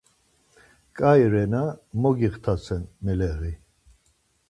[0.97, 1.63] Ǩai rena,
[2.01, 3.53] mogixtase meleği